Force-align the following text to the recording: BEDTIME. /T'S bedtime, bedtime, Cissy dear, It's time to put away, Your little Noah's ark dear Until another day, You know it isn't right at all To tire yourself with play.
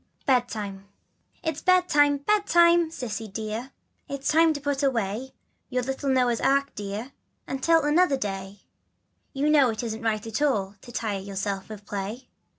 BEDTIME. 0.25 0.87
/T'S 1.43 1.63
bedtime, 1.63 2.17
bedtime, 2.25 2.89
Cissy 2.89 3.27
dear, 3.27 3.69
It's 4.09 4.31
time 4.31 4.51
to 4.53 4.59
put 4.59 4.81
away, 4.81 5.31
Your 5.69 5.83
little 5.83 6.09
Noah's 6.09 6.41
ark 6.41 6.73
dear 6.73 7.11
Until 7.47 7.83
another 7.83 8.17
day, 8.17 8.61
You 9.31 9.47
know 9.47 9.69
it 9.69 9.83
isn't 9.83 10.01
right 10.01 10.25
at 10.25 10.41
all 10.41 10.73
To 10.81 10.91
tire 10.91 11.19
yourself 11.19 11.69
with 11.69 11.85
play. 11.85 12.29